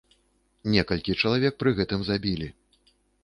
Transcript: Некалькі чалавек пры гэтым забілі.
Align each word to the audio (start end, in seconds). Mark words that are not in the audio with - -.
Некалькі 0.75 1.17
чалавек 1.25 1.53
пры 1.61 1.75
гэтым 1.81 1.99
забілі. 2.09 2.47